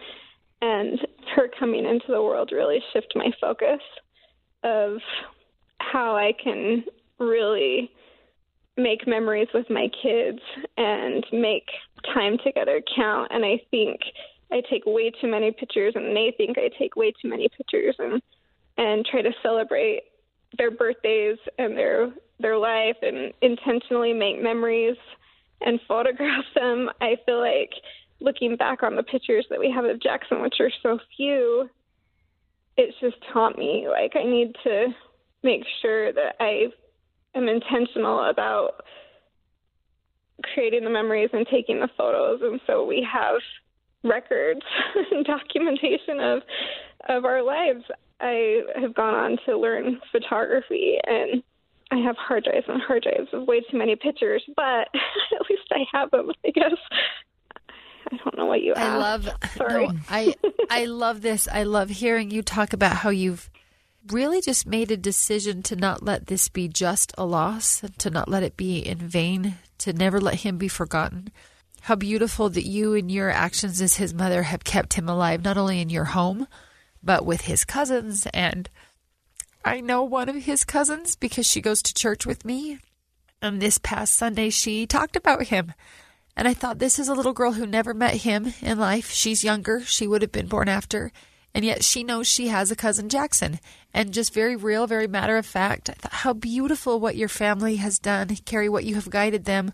[0.61, 0.99] And
[1.35, 3.81] her coming into the world really shifted my focus
[4.63, 4.97] of
[5.79, 6.83] how I can
[7.19, 7.89] really
[8.77, 10.39] make memories with my kids
[10.77, 11.65] and make
[12.13, 13.31] time together count.
[13.31, 13.99] And I think
[14.51, 17.95] I take way too many pictures, and they think I take way too many pictures,
[17.99, 18.21] and
[18.77, 20.03] and try to celebrate
[20.57, 24.97] their birthdays and their their life, and intentionally make memories
[25.61, 27.71] and photograph them, I feel like
[28.19, 31.69] looking back on the pictures that we have of Jackson, which are so few,
[32.77, 34.87] it's just taught me like I need to
[35.43, 36.67] make sure that I
[37.35, 38.85] am intentional about
[40.53, 42.41] creating the memories and taking the photos.
[42.43, 43.35] And so we have
[44.03, 44.61] records
[45.11, 46.41] and documentation of
[47.09, 47.83] of our lives.
[48.19, 51.41] I have gone on to learn photography and
[51.91, 55.63] I have hard drives and hard drives of way too many pictures, but at least
[55.71, 56.73] I have them, I guess.
[58.11, 58.81] I don't know what you asked.
[58.81, 59.87] I love Sorry.
[59.87, 60.35] No, I
[60.69, 61.47] I love this.
[61.51, 63.49] I love hearing you talk about how you've
[64.09, 68.29] really just made a decision to not let this be just a loss, to not
[68.29, 71.29] let it be in vain, to never let him be forgotten.
[71.81, 75.57] How beautiful that you and your actions as his mother have kept him alive, not
[75.57, 76.47] only in your home,
[77.03, 78.69] but with his cousins and
[79.63, 82.79] I know one of his cousins because she goes to church with me.
[83.41, 85.73] And this past Sunday, she talked about him.
[86.35, 89.11] And I thought, this is a little girl who never met him in life.
[89.11, 89.81] She's younger.
[89.81, 91.11] She would have been born after.
[91.53, 93.59] And yet she knows she has a cousin Jackson.
[93.93, 95.89] And just very real, very matter of fact.
[95.89, 99.73] I thought, how beautiful what your family has done, Carrie, what you have guided them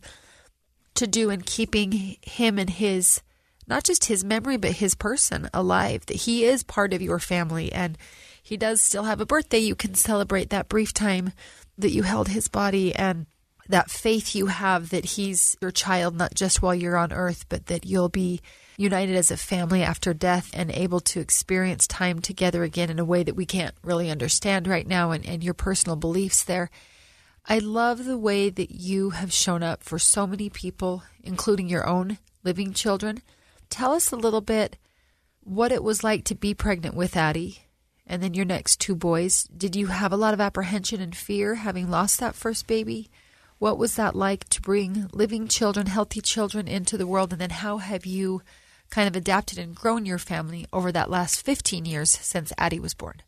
[0.97, 3.21] to do in keeping him and his,
[3.67, 6.05] not just his memory, but his person alive.
[6.05, 7.71] That he is part of your family.
[7.71, 7.97] And
[8.41, 11.33] he does still have a birthday, you can celebrate that brief time
[11.77, 13.25] that you held his body and
[13.69, 17.65] that faith you have that he's your child, not just while you're on earth, but
[17.65, 18.41] that you'll be
[18.77, 23.05] united as a family after death and able to experience time together again in a
[23.05, 26.69] way that we can't really understand right now and, and your personal beliefs there.
[27.49, 31.87] I love the way that you have shown up for so many people, including your
[31.87, 33.21] own living children.
[33.69, 34.77] Tell us a little bit
[35.43, 37.59] what it was like to be pregnant with Addie
[38.05, 39.45] and then your next two boys.
[39.45, 43.09] Did you have a lot of apprehension and fear having lost that first baby?
[43.59, 47.31] What was that like to bring living children, healthy children into the world?
[47.31, 48.41] And then how have you
[48.89, 52.93] kind of adapted and grown your family over that last 15 years since Addie was
[52.93, 53.21] born?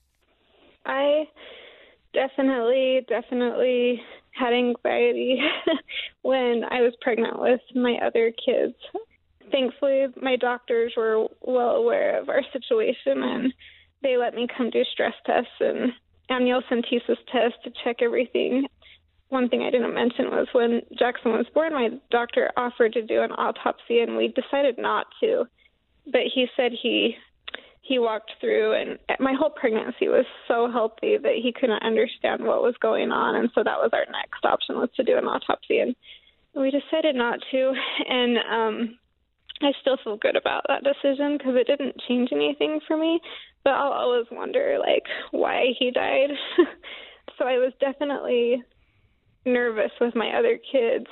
[0.85, 1.27] I
[2.13, 5.39] definitely, definitely had anxiety
[6.21, 8.75] when I was pregnant with my other kids.
[9.51, 13.53] Thankfully, my doctors were well aware of our situation and
[14.01, 15.91] they let me come do stress tests and
[16.29, 18.67] amniocentesis tests to check everything.
[19.29, 23.21] One thing I didn't mention was when Jackson was born, my doctor offered to do
[23.21, 25.45] an autopsy and we decided not to.
[26.05, 27.15] But he said he
[27.89, 32.61] he walked through and my whole pregnancy was so healthy that he couldn't understand what
[32.61, 35.79] was going on and so that was our next option was to do an autopsy
[35.79, 35.95] and
[36.55, 37.73] we decided not to
[38.07, 38.99] and um
[39.61, 43.19] I still feel good about that decision because it didn't change anything for me
[43.63, 46.29] but I'll always wonder like why he died.
[47.39, 48.61] So I was definitely
[49.45, 51.07] nervous with my other kids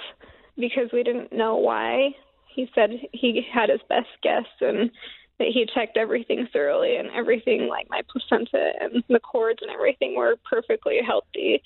[0.58, 2.10] because we didn't know why.
[2.54, 4.92] He said he had his best guess and
[5.40, 10.16] that he checked everything thoroughly and everything like my placenta and the cords and everything
[10.16, 11.62] were perfectly healthy.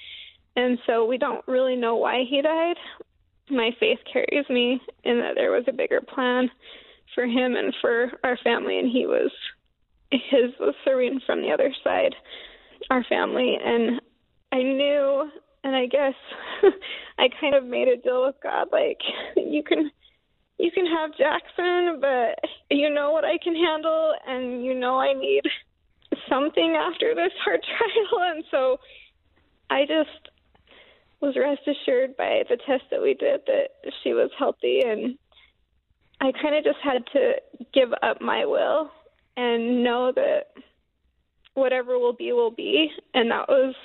[0.56, 2.76] And so we don't really know why he died.
[3.50, 6.50] My faith carries me in that there was a bigger plan
[7.16, 9.32] for him and for our family and he was
[10.12, 12.16] his was serving from the other side
[12.90, 14.02] our family and
[14.52, 15.30] I knew
[15.64, 16.14] and I guess
[17.18, 19.00] I kind of made a deal with God like
[19.36, 19.92] you can
[20.62, 25.14] you can have Jackson, but you know what I can handle, and you know I
[25.14, 25.42] need
[26.30, 28.32] something after this hard trial.
[28.36, 28.78] And so
[29.70, 30.30] I just
[31.20, 33.70] was rest assured by the test that we did that
[34.04, 34.82] she was healthy.
[34.86, 35.18] And
[36.20, 37.34] I kind of just had to
[37.74, 38.92] give up my will
[39.38, 40.48] and know that
[41.56, 42.90] whatever will be, will be.
[43.14, 43.76] And that was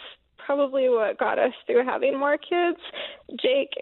[0.44, 2.78] probably what got us through having more kids.
[3.40, 3.72] Jake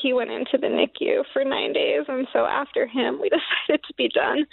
[0.00, 3.28] he went into the NICU for nine days, and so after him, we
[3.68, 4.46] decided to be done.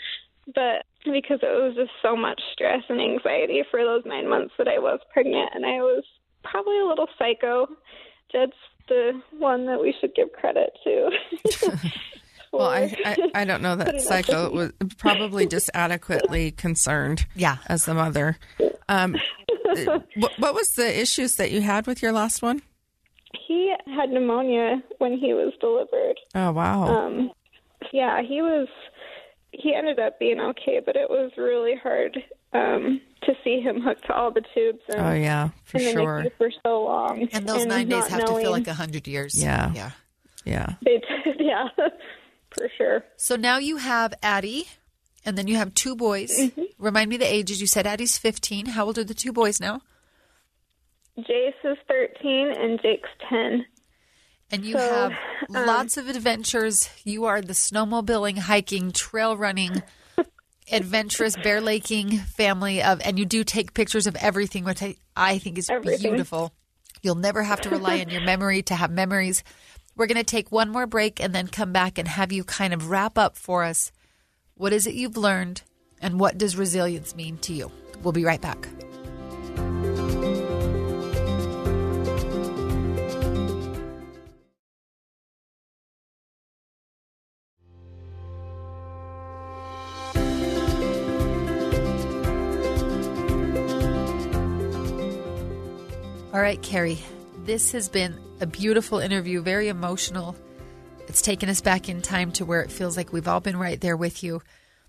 [0.54, 4.68] But because it was just so much stress and anxiety for those nine months that
[4.68, 6.04] I was pregnant, and I was
[6.44, 7.68] probably a little psycho.
[8.32, 8.54] Jed's
[8.88, 11.10] the one that we should give credit to.
[12.52, 17.26] well, I, I, I don't know that psycho was probably just adequately concerned.
[17.36, 18.38] Yeah, as the mother.
[18.90, 19.16] Um,
[20.16, 22.62] what, what was the issues that you had with your last one?
[23.52, 26.16] He had pneumonia when he was delivered.
[26.36, 26.84] Oh wow.
[26.84, 27.32] Um,
[27.92, 28.68] yeah, he was.
[29.52, 32.18] He ended up being okay, but it was really hard
[32.54, 34.80] um, to see him hooked to all the tubes.
[34.88, 36.26] And, oh yeah, for and sure.
[36.38, 39.08] For so long, and those and nine days have knowing, to feel like a hundred
[39.08, 39.34] years.
[39.36, 39.92] Yeah, yeah,
[40.46, 40.76] yeah.
[40.86, 41.68] They did, yeah,
[42.56, 43.04] for sure.
[43.18, 44.68] So now you have Addie,
[45.26, 46.40] and then you have two boys.
[46.40, 46.64] Mm-hmm.
[46.80, 47.60] Remind me the ages.
[47.60, 48.68] You said Addie's fifteen.
[48.68, 49.82] How old are the two boys now?
[51.24, 53.66] Jace is 13 and Jake's 10.
[54.52, 55.12] And you So, have
[55.56, 56.90] um, lots of adventures.
[57.06, 59.82] You are the snowmobiling, hiking, trail running,
[60.72, 65.38] adventurous bear laking family of, and you do take pictures of everything, which I, I
[65.38, 66.12] think is Everything.
[66.12, 66.54] beautiful.
[67.02, 69.44] You'll never have to rely on your memory to have memories.
[69.96, 72.74] We're going to take one more break and then come back and have you kind
[72.74, 73.92] of wrap up for us.
[74.56, 75.64] What is it you've learned,
[76.02, 77.72] and what does resilience mean to you?
[78.04, 78.68] We'll be right back.
[96.34, 97.00] All right, Carrie,
[97.44, 100.34] this has been a beautiful interview, very emotional.
[101.10, 103.82] It's taken us back in time to where it feels like we've all been right
[103.82, 104.42] there with you.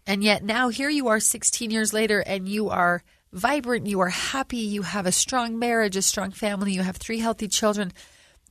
[0.06, 3.02] And yet now here you are 16 years later and you are
[3.32, 7.18] vibrant, you are happy, you have a strong marriage, a strong family, you have three
[7.18, 7.92] healthy children.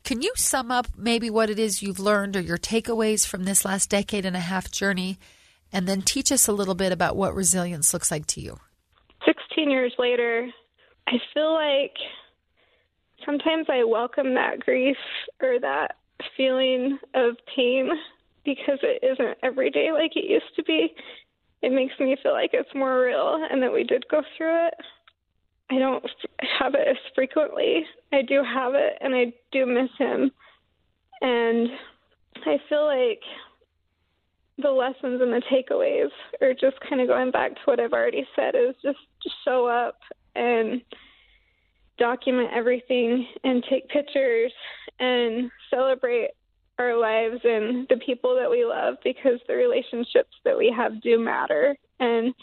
[0.03, 3.63] Can you sum up maybe what it is you've learned or your takeaways from this
[3.63, 5.17] last decade and a half journey
[5.71, 8.59] and then teach us a little bit about what resilience looks like to you?
[9.25, 10.49] 16 years later,
[11.07, 11.95] I feel like
[13.25, 14.97] sometimes I welcome that grief
[15.41, 15.95] or that
[16.37, 17.89] feeling of pain
[18.45, 20.93] because it isn't every day like it used to be.
[21.61, 24.73] It makes me feel like it's more real and that we did go through it.
[25.69, 26.03] I don't
[26.59, 27.85] have it as frequently.
[28.11, 30.31] I do have it and I do miss him.
[31.21, 31.69] And
[32.45, 33.21] I feel like
[34.57, 36.09] the lessons and the takeaways
[36.41, 39.67] are just kind of going back to what I've already said is just, just show
[39.67, 39.99] up
[40.35, 40.81] and
[41.97, 44.51] document everything and take pictures
[44.99, 46.31] and celebrate
[46.79, 51.19] our lives and the people that we love because the relationships that we have do
[51.19, 51.75] matter.
[51.99, 52.33] And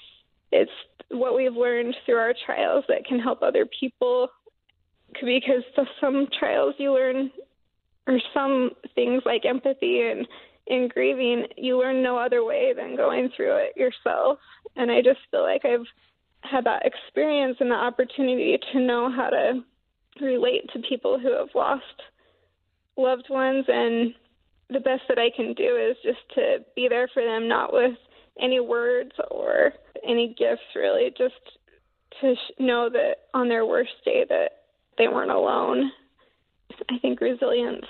[0.53, 0.71] it's
[1.11, 4.29] what we've learned through our trials that can help other people
[5.21, 5.63] because
[6.01, 7.31] some trials you learn
[8.07, 10.27] or some things like empathy and
[10.67, 14.39] in grieving you learn no other way than going through it yourself.
[14.77, 15.87] And i just feel like i've
[16.43, 19.63] had that experience and the opportunity to know how to
[20.21, 21.85] relate to people who have lost
[22.97, 24.15] loved ones and
[24.71, 27.97] the best that I can do is just to be there for them not with
[28.41, 29.73] any words or
[30.07, 31.35] any gifts really just
[32.21, 34.51] to know that on their worst day that
[34.97, 35.91] they weren't alone.
[36.91, 37.87] I think resilience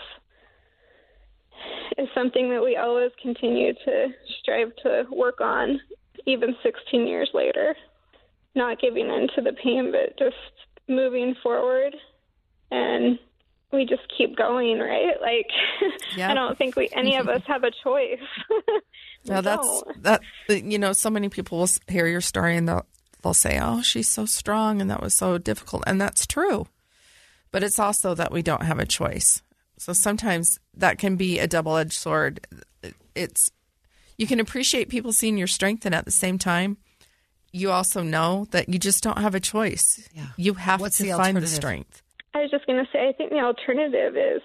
[1.96, 4.06] is something that we always continue to
[4.40, 5.80] strive to work on
[6.26, 7.74] even 16 years later.
[8.54, 10.36] Not giving in to the pain but just
[10.88, 11.94] moving forward
[12.70, 13.18] and
[13.72, 15.20] we just keep going, right?
[15.20, 15.50] Like
[16.18, 18.18] I don't think we any of us have a choice.
[19.26, 20.22] no, that's that.
[20.48, 22.86] You know, so many people will hear your story and they'll
[23.22, 26.66] they'll say, "Oh, she's so strong," and that was so difficult, and that's true.
[27.50, 29.42] But it's also that we don't have a choice.
[29.78, 32.46] So sometimes that can be a double edged sword.
[33.14, 33.50] It's
[34.16, 36.78] you can appreciate people seeing your strength, and at the same time,
[37.52, 40.08] you also know that you just don't have a choice.
[40.12, 40.26] Yeah.
[40.36, 42.02] You have What's to the find the strength.
[42.34, 44.42] I was just going to say, I think the alternative is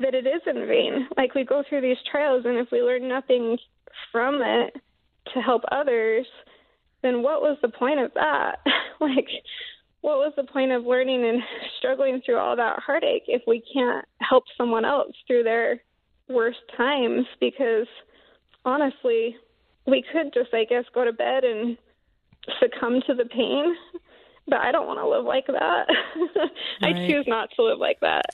[0.00, 1.08] that it is in vain.
[1.16, 3.58] Like we go through these trials, and if we learn nothing
[4.10, 4.76] from it
[5.34, 6.26] to help others,
[7.02, 8.58] then what was the point of that?
[9.00, 9.28] like,
[10.02, 11.42] what was the point of learning and
[11.78, 15.80] struggling through all that heartache if we can't help someone else through their
[16.28, 17.26] worst times?
[17.40, 17.86] Because
[18.64, 19.36] honestly,
[19.86, 21.76] we could just, I guess, go to bed and
[22.60, 23.74] succumb to the pain
[24.48, 25.86] but I don't want to live like that.
[26.82, 28.26] I choose not to live like that.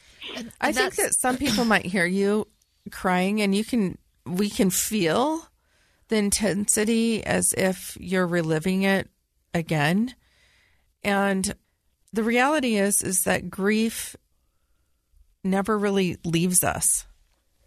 [0.61, 2.47] I And think that some people might hear you
[2.91, 5.49] crying, and you can we can feel
[6.09, 9.09] the intensity as if you're reliving it
[9.53, 10.15] again.
[11.03, 11.55] And
[12.13, 14.17] the reality is is that grief
[15.45, 17.07] never really leaves us.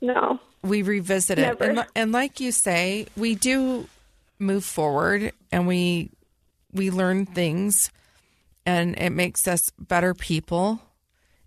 [0.02, 0.40] No.
[0.64, 3.88] We revisit it, and, and like you say, we do
[4.38, 6.12] move forward, and we
[6.74, 7.92] we learn things,
[8.66, 10.82] and it makes us better people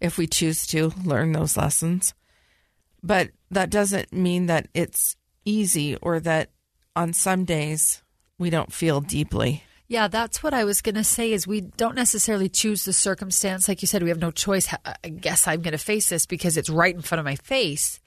[0.00, 2.14] if we choose to learn those lessons.
[3.02, 6.50] But that doesn't mean that it's easy or that
[6.96, 8.02] on some days
[8.38, 9.62] we don't feel deeply.
[9.86, 13.68] Yeah, that's what I was going to say is we don't necessarily choose the circumstance
[13.68, 14.72] like you said we have no choice.
[14.84, 18.00] I- guess I'm going to face this because it's right in front of my face.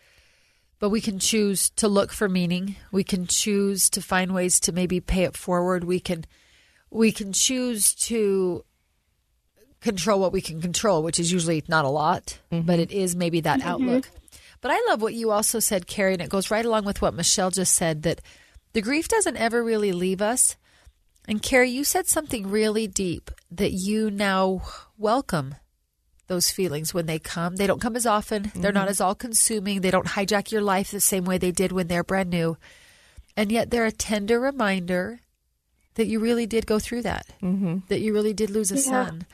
[0.80, 2.76] But we can choose to look for meaning.
[2.92, 5.84] We can choose to find ways to maybe pay it forward.
[5.84, 6.26] We can
[6.90, 8.64] we can choose to
[9.82, 12.66] control what we can control, which is usually not a lot, mm-hmm.
[12.66, 13.70] but it is maybe that mm-hmm.
[13.70, 14.10] outlook.
[14.62, 17.14] But I love what you also said, Carrie, and it goes right along with what
[17.14, 18.22] Michelle just said that
[18.74, 20.56] the grief doesn't ever really leave us.
[21.28, 24.62] And Carrie, you said something really deep that you now
[24.98, 25.56] welcome
[26.28, 27.56] those feelings when they come.
[27.56, 28.90] They don't come as often, they're not mm-hmm.
[28.90, 32.04] as all consuming, they don't hijack your life the same way they did when they're
[32.04, 32.58] brand new.
[33.36, 35.22] And yet they're a tender reminder
[35.98, 37.80] that you really did go through that, mm-hmm.
[37.90, 39.26] that you really did lose a son,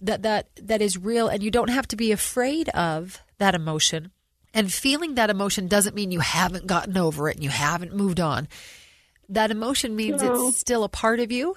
[0.00, 4.10] that that that is real, and you don't have to be afraid of that emotion.
[4.54, 8.20] And feeling that emotion doesn't mean you haven't gotten over it and you haven't moved
[8.20, 8.48] on.
[9.28, 10.48] That emotion means No.
[10.48, 11.56] it's still a part of you.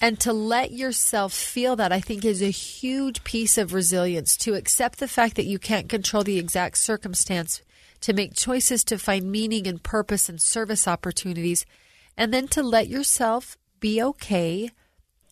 [0.00, 4.54] And to let yourself feel that, I think, is a huge piece of resilience to
[4.54, 7.62] accept the fact that you can't control the exact circumstance,
[8.02, 11.64] to make choices to find meaning and purpose and service opportunities,
[12.16, 14.70] and then to let yourself be okay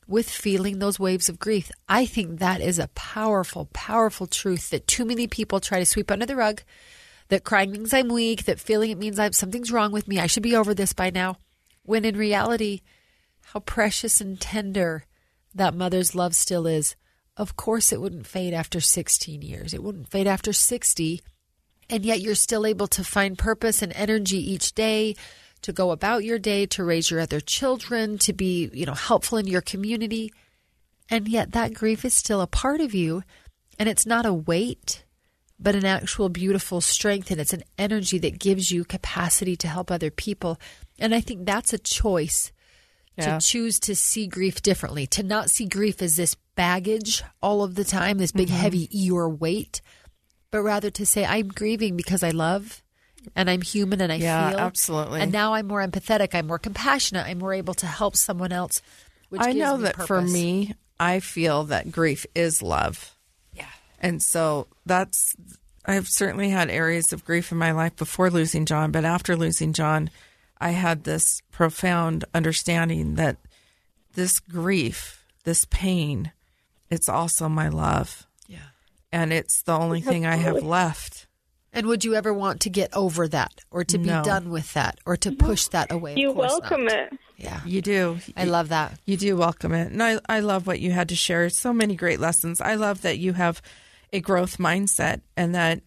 [0.07, 1.71] with feeling those waves of grief.
[1.89, 6.11] I think that is a powerful, powerful truth that too many people try to sweep
[6.11, 6.63] under the rug.
[7.29, 10.27] That crying means I'm weak, that feeling it means I'm, something's wrong with me, I
[10.27, 11.39] should be over this by now.
[11.83, 12.81] When in reality,
[13.53, 15.05] how precious and tender
[15.55, 16.97] that mother's love still is.
[17.37, 21.23] Of course, it wouldn't fade after 16 years, it wouldn't fade after 60.
[21.91, 25.17] And yet, you're still able to find purpose and energy each day
[25.65, 29.39] to go about your day, to raise your other children, to be, you know, helpful
[29.39, 30.33] in your community.
[31.11, 33.23] And yet, that grief is still a part of you.
[33.79, 35.05] And it's not a weight,
[35.59, 37.31] but an actual beautiful strength.
[37.31, 40.61] And it's an energy that gives you capacity to help other people.
[40.99, 42.53] And I think that's a choice
[43.17, 43.39] Yeah.
[43.39, 47.75] to choose to see grief differently, to not see grief as this baggage all of
[47.75, 48.57] the time, this big, mm-hmm.
[48.57, 49.81] heavy your weight,
[50.51, 52.84] but rather to say, I'm grieving because I love
[53.35, 54.59] and I'm human and I Yeah, feel.
[54.59, 55.21] absolutely.
[55.21, 58.81] And now I'm more empathetic, I'm more compassionate, I'm more able to help someone else.
[59.29, 63.15] Which I gives know me that for me, I feel that grief is love.
[63.53, 63.67] Yeah.
[63.99, 65.35] And so that's,
[65.85, 69.73] I've certainly had areas of grief in my life before losing John, but after losing
[69.73, 70.11] John,
[70.61, 73.37] I had this profound understanding that
[74.15, 76.33] this grief, this pain,
[76.91, 78.27] it's also my love.
[78.47, 78.59] Yeah.
[79.13, 81.24] And it's the only thing I have left.
[81.75, 84.23] And would you ever want to get over that or to be No.
[84.23, 86.15] done with that or to push that away?
[86.17, 86.93] You welcome not.
[86.95, 87.13] it.
[87.37, 87.61] Yeah.
[87.67, 88.19] You do.
[88.37, 88.99] I love that.
[89.07, 89.91] You do welcome it.
[89.93, 91.49] And I, I love what you had to share.
[91.51, 92.61] So many great lessons.
[92.61, 93.61] I love that you have
[94.13, 95.81] a growth mindset and that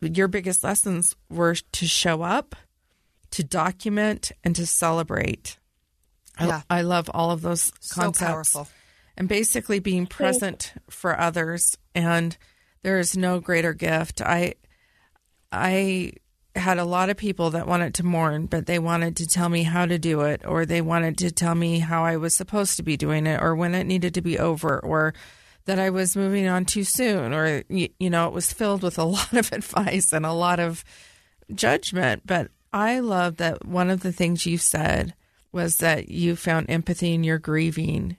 [0.00, 2.56] your biggest lessons were to show up,
[3.32, 5.58] to document, and to celebrate.
[6.38, 6.62] I, Yeah.
[6.70, 8.30] I love all of those So concepts.
[8.30, 8.68] powerful.
[9.18, 11.76] And basically being present for others.
[11.94, 12.36] And
[12.82, 14.20] there is no greater gift.
[14.22, 14.54] I
[15.52, 16.12] I
[16.54, 19.62] had a lot of people that wanted to mourn, but they wanted to tell me
[19.62, 22.82] how to do it, or they wanted to tell me how I was supposed to
[22.82, 25.14] be doing it, or when it needed to be over, or
[25.66, 28.98] that I was moving on too soon, or, you, you know, it was filled with
[28.98, 30.84] a lot of advice and a lot of
[31.54, 32.22] judgment.
[32.24, 35.14] But I love that one of the things you said
[35.52, 38.16] was that you found empathy in your grieving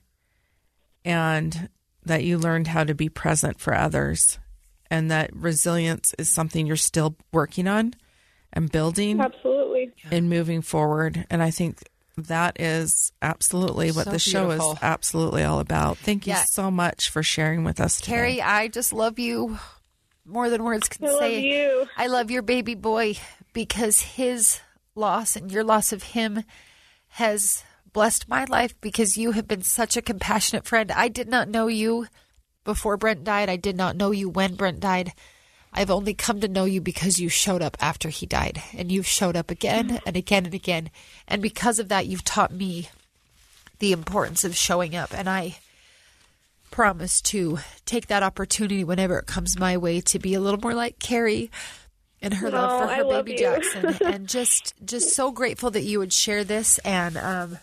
[1.06, 1.70] and
[2.06, 4.40] that you learned how to be present for others
[4.90, 7.94] and that resilience is something you're still working on
[8.54, 9.92] and building Absolutely.
[10.12, 11.84] and moving forward and i think
[12.18, 14.72] that is absolutely what So the show beautiful.
[14.74, 16.44] is absolutely all about thank you Yeah.
[16.46, 18.12] so much for sharing with us today.
[18.16, 19.60] Carrie, I just love you
[20.26, 21.42] more than words can I love say.
[21.42, 21.88] you.
[21.96, 23.16] I love your baby boy
[23.54, 24.60] because his
[24.96, 26.44] loss and your loss of him
[27.10, 27.64] has
[27.94, 30.92] blessed my life because you have been such a compassionate friend.
[30.92, 32.08] I did not know you
[32.68, 33.50] before Brent died.
[33.50, 35.14] I did not know you when Brent died.
[35.72, 39.08] I've only come to know you because you showed up after he died and you've
[39.08, 40.90] showed up again and again and again.
[41.30, 42.90] And because of that, you've taught me
[43.80, 45.18] the importance of showing up.
[45.18, 45.60] And I
[46.70, 50.74] promise to take that opportunity whenever it comes my way to be a little more
[50.74, 51.50] like Carrie
[52.22, 53.46] and her No, love for her love baby you.
[53.48, 57.60] Jackson and just just so grateful that you would share this and um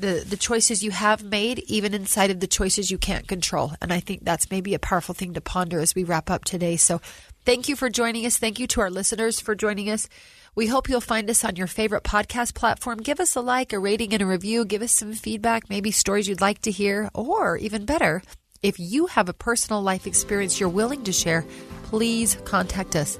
[0.00, 3.92] the the choices you have made even inside of the choices you can't control and
[3.92, 7.00] I think that's maybe a powerful thing to ponder as we wrap up today so
[7.44, 10.08] thank you for joining us thank you to our listeners for joining us
[10.54, 12.98] we hope you'll find us on your favorite podcast platform.
[12.98, 14.64] Give us a like, a rating, and a review.
[14.64, 18.20] Give us some feedback, maybe stories you'd like to hear, or even better,
[18.62, 21.46] if you have a personal life experience you're willing to share,
[21.84, 23.18] please contact us.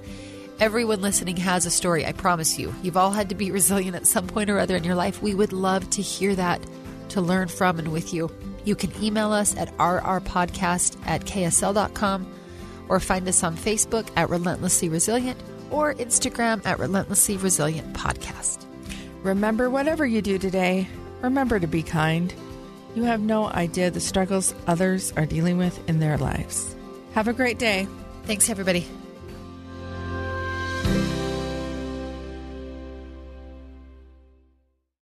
[0.60, 2.74] Everyone listening has a story, I promise you.
[2.82, 5.22] You've all had to be resilient at some point or other in your life.
[5.22, 6.60] We would love to hear that,
[7.10, 8.30] to learn from and with you.
[8.64, 12.26] You can email us at rrpodcast at ksl.com
[12.90, 15.40] or find us on Facebook at Relentlessly Resilient
[15.70, 18.66] or Instagram at Relentlessly Resilient Podcast.
[19.22, 20.88] remember whatever you do today
[21.22, 22.34] remember to be kind
[22.94, 26.74] you have no idea the struggles others are dealing with in their lives
[27.12, 27.86] have a great day
[28.24, 28.86] Thanks, everybody.